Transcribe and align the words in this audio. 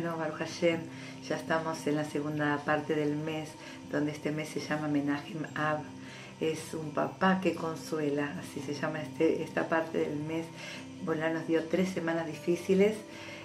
Bueno, 0.00 0.16
Baruch 0.16 0.38
Hashem, 0.38 0.78
ya 1.28 1.34
estamos 1.34 1.84
en 1.88 1.96
la 1.96 2.04
segunda 2.04 2.56
parte 2.64 2.94
del 2.94 3.16
mes, 3.16 3.48
donde 3.90 4.12
este 4.12 4.30
mes 4.30 4.48
se 4.48 4.60
llama 4.60 4.86
Menachem 4.86 5.44
Ab. 5.56 5.80
Es 6.40 6.72
un 6.74 6.92
papá 6.92 7.40
que 7.40 7.56
consuela, 7.56 8.32
así 8.38 8.60
se 8.60 8.74
llama 8.74 9.00
este, 9.02 9.42
esta 9.42 9.68
parte 9.68 9.98
del 9.98 10.20
mes. 10.20 10.46
Bueno, 11.04 11.28
nos 11.30 11.48
dio 11.48 11.64
tres 11.64 11.88
semanas 11.88 12.28
difíciles 12.28 12.94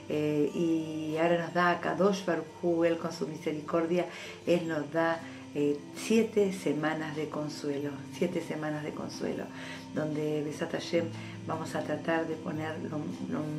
eh, 0.09 0.51
y 0.53 1.17
ahora 1.17 1.43
nos 1.43 1.55
da 1.55 1.71
a 1.71 1.81
Kadosh 1.81 2.23
Baruch 2.23 2.85
Él 2.85 2.99
con 2.99 3.11
su 3.11 3.27
misericordia, 3.27 4.05
Él 4.45 4.67
nos 4.67 4.91
da 4.91 5.21
eh, 5.55 5.77
siete 5.95 6.51
semanas 6.51 7.15
de 7.15 7.29
consuelo, 7.29 7.91
siete 8.17 8.41
semanas 8.41 8.83
de 8.83 8.91
consuelo, 8.91 9.45
donde 9.93 10.43
Besat 10.43 10.71
Hashem 10.71 11.05
vamos 11.45 11.75
a 11.75 11.83
tratar 11.83 12.27
de 12.27 12.35
poner 12.35 12.75
lo, 12.89 12.99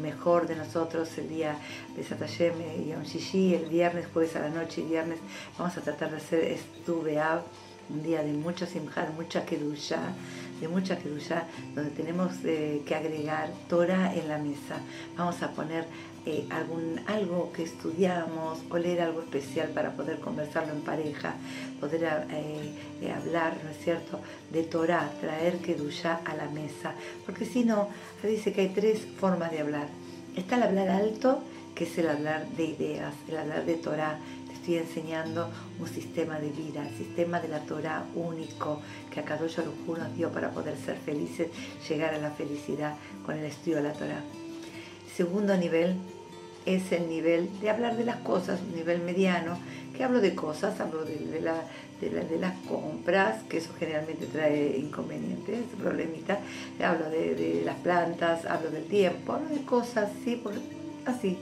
mejor 0.02 0.46
de 0.46 0.57
nosotros 0.57 1.16
el 1.18 1.29
día 1.29 1.57
Besat 1.96 2.18
Hashem 2.18 2.54
y 2.79 2.90
Yom 2.90 3.02
Shishi, 3.02 3.54
el 3.54 3.66
viernes, 3.66 4.08
jueves 4.12 4.35
a 4.36 4.40
la 4.40 4.50
noche 4.50 4.80
y 4.80 4.85
viernes, 4.85 5.18
vamos 5.57 5.76
a 5.76 5.82
tratar 5.82 6.11
de 6.11 6.16
hacer 6.16 6.40
Estuveab, 6.44 7.43
un 7.90 8.02
día 8.02 8.22
de 8.22 8.32
mucho 8.32 8.66
simjad, 8.66 9.08
mucha 9.11 9.44
kedusha, 9.44 10.00
de 10.61 10.68
mucha 10.68 10.98
kedusha, 10.98 11.44
donde 11.74 11.90
tenemos 11.90 12.32
eh, 12.44 12.82
que 12.86 12.94
agregar 12.94 13.50
Torah 13.68 14.14
en 14.14 14.29
la 14.29 14.38
mesa. 14.38 14.76
Vamos 15.16 15.43
a 15.43 15.50
poner 15.50 15.86
eh, 16.26 16.46
algún, 16.50 17.00
algo 17.07 17.52
que 17.52 17.64
estudiamos 17.64 18.60
o 18.70 18.79
leer 18.79 19.02
algo 19.02 19.20
especial 19.20 19.68
para 19.68 19.93
poder 19.93 20.20
conversarlo 20.20 20.72
en 20.72 20.80
pareja, 20.80 21.34
poder 21.80 22.04
eh, 22.30 23.12
hablar, 23.12 23.58
¿no 23.62 23.70
es 23.70 23.79
cierto?, 23.85 24.21
de 24.50 24.62
Torah, 24.62 25.10
traer 25.21 25.58
Kedusha 25.58 26.21
a 26.24 26.35
la 26.35 26.48
mesa. 26.48 26.94
Porque 27.26 27.44
si 27.44 27.64
no, 27.64 27.88
dice 28.22 28.52
que 28.52 28.62
hay 28.62 28.68
tres 28.68 29.07
formas 29.18 29.50
de 29.50 29.60
hablar. 29.60 29.88
Está 30.35 30.57
el 30.57 30.62
hablar 30.62 30.88
alto, 30.88 31.43
que 31.74 31.85
es 31.85 31.98
el 31.98 32.08
hablar 32.08 32.46
de 32.56 32.64
ideas, 32.64 33.14
el 33.28 33.36
hablar 33.36 33.66
de 33.66 33.74
Torah. 33.74 34.19
Estoy 34.64 34.78
enseñando 34.78 35.50
un 35.78 35.86
sistema 35.86 36.40
de 36.40 36.48
vida, 36.48 36.88
el 36.88 36.96
sistema 36.96 37.38
de 37.38 37.48
la 37.48 37.60
Torah 37.66 38.06
único 38.14 38.80
que 39.10 39.20
Akadosh 39.20 39.58
Baruj 39.58 39.98
nos 39.98 40.16
dio 40.16 40.30
para 40.30 40.52
poder 40.52 40.74
ser 40.78 40.96
felices, 40.96 41.48
llegar 41.86 42.14
a 42.14 42.18
la 42.18 42.30
felicidad 42.30 42.96
con 43.26 43.36
el 43.36 43.44
estudio 43.44 43.76
de 43.76 43.82
la 43.82 43.92
Torah. 43.92 44.22
Segundo 45.14 45.54
nivel 45.58 45.96
es 46.64 46.92
el 46.92 47.10
nivel 47.10 47.50
de 47.60 47.68
hablar 47.68 47.98
de 47.98 48.04
las 48.04 48.16
cosas, 48.20 48.62
un 48.62 48.74
nivel 48.74 49.02
mediano, 49.02 49.58
que 49.94 50.02
hablo 50.02 50.22
de 50.22 50.34
cosas, 50.34 50.80
hablo 50.80 51.04
de, 51.04 51.42
las 51.42 52.58
compras, 52.66 53.42
que 53.42 53.58
eso 53.58 53.74
generalmente 53.78 54.24
trae 54.24 54.78
inconvenientes, 54.78 55.62
problemitas, 55.78 56.38
hablo 56.82 57.10
de, 57.10 57.60
las 57.66 57.76
plantas, 57.80 58.46
hablo 58.46 58.70
del 58.70 58.86
tiempo, 58.86 59.34
hablo 59.34 59.50
de 59.50 59.60
cosas, 59.66 60.08
sí, 60.24 60.42
así. 61.04 61.36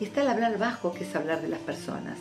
Y 0.00 0.04
está 0.04 0.20
el 0.20 0.28
hablar 0.28 0.58
bajo, 0.58 0.92
que 0.92 1.04
es 1.04 1.16
hablar 1.16 1.40
de 1.40 1.48
las 1.48 1.60
personas. 1.60 2.18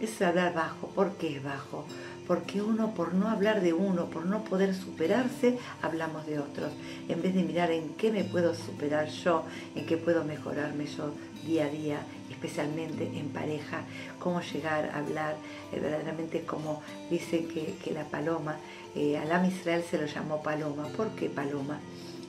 Es 0.00 0.22
hablar 0.22 0.54
bajo, 0.54 0.88
¿por 0.88 1.16
qué 1.16 1.36
es 1.36 1.42
bajo? 1.42 1.84
porque 2.28 2.60
uno 2.60 2.92
por 2.94 3.14
no 3.14 3.30
hablar 3.30 3.62
de 3.62 3.72
uno, 3.72 4.10
por 4.10 4.26
no 4.26 4.44
poder 4.44 4.74
superarse, 4.74 5.58
hablamos 5.80 6.26
de 6.26 6.38
otros. 6.38 6.70
En 7.08 7.22
vez 7.22 7.34
de 7.34 7.42
mirar 7.42 7.70
en 7.70 7.94
qué 7.94 8.12
me 8.12 8.22
puedo 8.22 8.54
superar 8.54 9.08
yo, 9.08 9.44
en 9.74 9.86
qué 9.86 9.96
puedo 9.96 10.24
mejorarme 10.24 10.84
yo 10.84 11.14
día 11.46 11.64
a 11.64 11.70
día, 11.70 12.00
especialmente 12.30 13.10
en 13.18 13.30
pareja, 13.30 13.80
cómo 14.18 14.42
llegar 14.42 14.90
a 14.90 14.98
hablar 14.98 15.36
eh, 15.72 15.80
verdaderamente 15.80 16.42
como 16.42 16.82
dice 17.10 17.46
que, 17.46 17.92
la 17.92 18.04
paloma, 18.04 18.56
eh, 18.94 19.16
Alam 19.16 19.46
Israel 19.46 19.82
se 19.90 19.96
lo 19.96 20.04
llamó 20.04 20.42
paloma. 20.42 20.86
¿Por 20.94 21.08
qué 21.12 21.30
paloma? 21.30 21.80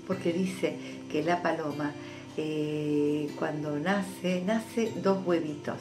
Porque 0.08 0.31
dice 0.31 0.78
que 1.12 1.23
la 1.23 1.42
paloma 1.42 1.92
eh, 2.41 3.29
cuando 3.37 3.77
nace, 3.77 4.41
nace 4.45 4.93
dos 5.03 5.25
huevitos. 5.25 5.79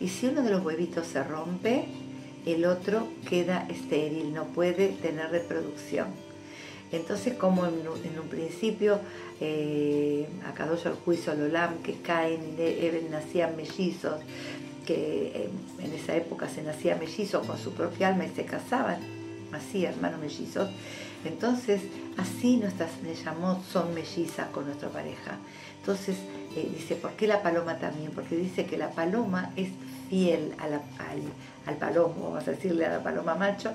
Y 0.00 0.08
si 0.08 0.26
uno 0.26 0.42
de 0.42 0.50
los 0.50 0.64
huevitos 0.64 1.06
se 1.06 1.22
rompe, 1.22 1.84
el 2.44 2.64
otro 2.64 3.06
queda 3.28 3.68
estéril, 3.68 4.34
no 4.34 4.46
puede 4.46 4.88
tener 4.88 5.30
reproducción. 5.30 6.08
Entonces, 6.90 7.34
como 7.34 7.66
en, 7.66 7.86
un 7.86 8.28
principio, 8.28 8.98
eh, 9.40 10.26
Akadosh 10.44 10.88
al 10.88 10.94
juicio 10.94 11.34
Olam, 11.34 11.78
que 11.84 11.94
Caen 12.02 12.56
y 12.58 13.08
nacían 13.08 13.54
mellizos, 13.56 14.20
que 14.84 15.28
eh, 15.28 15.50
en 15.78 15.92
esa 15.92 16.16
época 16.16 16.48
se 16.48 16.64
nacía 16.64 16.96
mellizo 16.96 17.42
con 17.42 17.58
su 17.58 17.74
propia 17.74 18.08
alma 18.08 18.26
y 18.26 18.30
se 18.30 18.44
casaban, 18.44 18.98
así, 19.52 19.84
hermanos 19.84 20.20
mellizos. 20.20 20.70
Entonces, 21.24 21.82
así 22.16 22.56
nuestras 22.56 22.90
llamó 23.24 23.62
son 23.70 23.94
mellizas 23.94 24.48
con 24.48 24.66
nuestra 24.66 24.88
pareja. 24.88 25.38
Entonces, 25.78 26.16
eh, 26.56 26.70
dice, 26.72 26.96
¿por 26.96 27.12
qué 27.12 27.26
la 27.26 27.42
paloma 27.42 27.78
también? 27.78 28.12
Porque 28.12 28.36
dice 28.36 28.66
que 28.66 28.76
la 28.76 28.90
paloma 28.90 29.50
es 29.56 29.68
fiel 30.08 30.54
al, 30.58 31.76
palomo, 31.76 32.30
vamos 32.30 32.46
a 32.46 32.50
decirle 32.50 32.84
a 32.86 32.98
la 32.98 33.02
paloma 33.02 33.34
macho, 33.34 33.72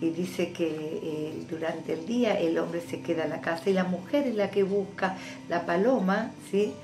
y 0.00 0.10
dice 0.10 0.52
que 0.52 0.68
eh, 0.68 1.46
durante 1.48 1.94
el 1.94 2.06
día 2.06 2.38
el 2.38 2.58
hombre 2.58 2.80
se 2.80 3.00
queda 3.00 3.24
en 3.24 3.30
la 3.30 3.40
casa 3.40 3.70
y 3.70 3.72
la 3.72 3.84
mujer 3.84 4.26
es 4.26 4.34
la 4.34 4.50
que 4.50 4.64
busca, 4.64 5.16
la 5.48 5.64
paloma, 5.64 6.30
¿sí? 6.50 6.74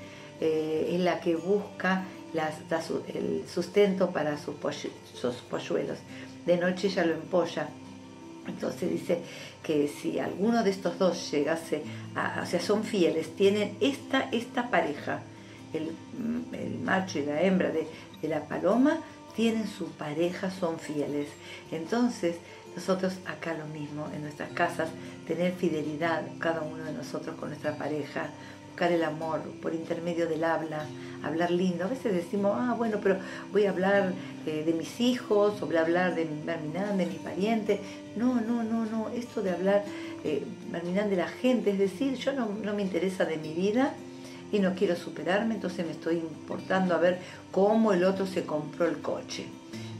Eh, 0.41 0.89
es 0.93 0.99
la 0.99 1.19
que 1.19 1.35
busca 1.35 2.03
el 3.13 3.45
sustento 3.47 4.09
para 4.11 4.37
sus, 4.37 4.55
sus 5.13 5.35
polluelos. 5.35 5.99
De 6.45 6.57
noche 6.57 6.87
ella 6.87 7.05
lo 7.05 7.13
empolla. 7.13 7.69
Entonces 8.47 8.89
dice 8.91 9.19
que 9.63 9.87
si 9.87 10.19
alguno 10.19 10.63
de 10.63 10.69
estos 10.69 10.99
dos 10.99 11.31
llegase, 11.31 11.83
a, 12.15 12.41
o 12.43 12.45
sea, 12.45 12.59
son 12.59 12.83
fieles, 12.83 13.35
tienen 13.35 13.75
esta, 13.79 14.29
esta 14.31 14.69
pareja, 14.69 15.21
el, 15.73 15.91
el 16.53 16.79
macho 16.79 17.19
y 17.19 17.25
la 17.25 17.41
hembra 17.41 17.69
de, 17.69 17.87
de 18.21 18.27
la 18.27 18.47
paloma 18.47 18.99
tienen 19.35 19.67
su 19.67 19.89
pareja, 19.91 20.51
son 20.51 20.79
fieles. 20.79 21.27
Entonces, 21.71 22.35
nosotros 22.75 23.13
acá 23.25 23.53
lo 23.53 23.65
mismo, 23.67 24.07
en 24.13 24.21
nuestras 24.21 24.49
casas, 24.51 24.89
tener 25.27 25.53
fidelidad 25.53 26.23
cada 26.39 26.61
uno 26.61 26.83
de 26.83 26.93
nosotros 26.93 27.35
con 27.35 27.49
nuestra 27.49 27.77
pareja, 27.77 28.29
buscar 28.75 28.91
el 28.91 29.05
amor 29.05 29.39
por 29.61 29.73
intermedio 29.73 30.27
del 30.27 30.43
habla, 30.43 30.85
hablar 31.23 31.49
lindo. 31.49 31.85
A 31.85 31.87
veces 31.87 32.13
decimos, 32.13 32.57
ah, 32.59 32.75
bueno, 32.77 32.99
pero 33.01 33.15
voy 33.53 33.67
a 33.67 33.69
hablar 33.69 34.11
eh, 34.45 34.63
de 34.65 34.73
mis 34.73 34.99
hijos, 34.99 35.61
o 35.61 35.65
voy 35.65 35.77
a 35.77 35.81
hablar 35.81 36.13
de 36.13 36.25
mi 36.25 36.41
de 36.41 37.05
mi 37.05 37.15
pariente. 37.15 37.79
No, 38.17 38.41
no, 38.41 38.63
no, 38.63 38.85
no, 38.85 39.07
esto 39.15 39.41
de 39.41 39.51
hablar, 39.51 39.85
eh, 40.25 40.43
de 40.73 41.15
la 41.15 41.29
gente, 41.29 41.71
es 41.71 41.79
decir, 41.79 42.15
yo 42.15 42.33
no, 42.33 42.49
no 42.49 42.73
me 42.73 42.81
interesa 42.81 43.23
de 43.23 43.37
mi 43.37 43.53
vida, 43.53 43.93
y 44.51 44.59
no 44.59 44.75
quiero 44.75 44.97
superarme, 44.97 45.55
entonces 45.55 45.85
me 45.85 45.93
estoy 45.93 46.17
importando 46.17 46.95
a 46.95 46.97
ver 46.97 47.19
cómo 47.51 47.93
el 47.93 48.03
otro 48.03 48.27
se 48.27 48.43
compró 48.43 48.87
el 48.87 48.97
coche. 48.97 49.45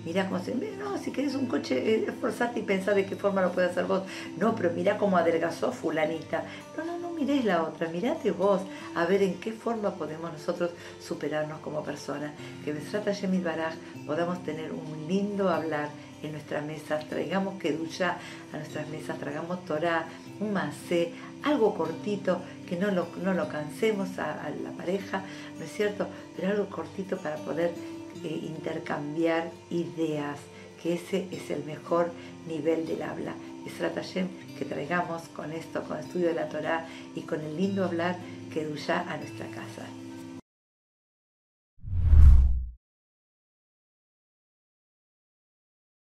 Mira 0.03 0.27
cómo 0.27 0.43
se, 0.43 0.53
no, 0.53 0.97
si 0.99 1.11
quieres 1.11 1.33
un 1.33 1.47
coche, 1.47 1.77
eh, 1.77 2.05
esforzate 2.09 2.59
y 2.59 2.63
pensar 2.63 2.93
de 2.93 3.05
qué 3.05 3.15
forma 3.15 3.41
lo 3.41 3.51
puedes 3.53 3.71
hacer 3.71 3.85
vos. 3.85 4.03
No, 4.37 4.53
pero 4.53 4.71
mira 4.71 4.97
cómo 4.97 5.17
adelgazó 5.17 5.71
fulanita. 5.71 6.43
No, 6.77 6.85
no 6.85 6.94
mires 7.15 7.45
la 7.45 7.63
otra, 7.63 7.87
mirate 7.87 8.31
vos, 8.31 8.61
a 8.93 9.05
ver 9.05 9.23
en 9.23 9.35
qué 9.35 9.51
forma 9.51 9.95
podemos 9.95 10.31
nosotros 10.31 10.71
superarnos 10.99 11.59
como 11.59 11.83
personas. 11.83 12.31
Que 12.63 12.73
Besrata 12.73 13.11
Yemit 13.11 13.43
Baraj 13.43 13.75
podamos 14.05 14.43
tener 14.43 14.71
un 14.71 15.07
lindo 15.07 15.49
hablar 15.49 15.89
en 16.21 16.33
nuestras 16.33 16.65
mesas, 16.65 17.07
traigamos 17.07 17.59
Kedusha 17.59 18.17
a 18.53 18.57
nuestras 18.57 18.87
mesas, 18.89 19.17
traigamos 19.17 19.63
Torah, 19.65 20.05
un 20.39 20.53
macé, 20.53 21.13
algo 21.43 21.73
cortito, 21.73 22.41
que 22.67 22.75
no 22.75 22.91
lo, 22.91 23.07
no 23.23 23.33
lo 23.33 23.47
cansemos 23.47 24.17
a, 24.17 24.49
la 24.63 24.71
pareja, 24.71 25.23
¿no 25.57 25.65
es 25.65 25.71
cierto? 25.71 26.07
Pero 26.35 26.49
algo 26.49 26.65
cortito 26.67 27.17
para 27.17 27.37
poder 27.37 27.71
eh, 28.23 28.27
intercambiar 28.27 29.51
ideas, 29.69 30.39
que 30.81 30.93
ese 30.93 31.27
es 31.31 31.49
el 31.51 31.63
mejor 31.63 32.11
nivel 32.47 32.85
del 32.85 33.03
habla. 33.03 33.33
Es 33.65 33.73
Hashem 33.79 34.27
que 34.57 34.65
traigamos 34.65 35.23
con 35.29 35.51
esto, 35.51 35.83
con 35.83 35.97
el 35.97 36.05
estudio 36.05 36.27
de 36.27 36.35
la 36.35 36.47
Torah 36.47 36.85
y 37.15 37.21
con 37.21 37.41
el 37.41 37.57
lindo 37.57 37.83
hablar 37.83 38.17
que 38.53 38.65
duya 38.65 39.05
a 39.09 39.17
nuestra 39.17 39.47
casa. 39.47 40.04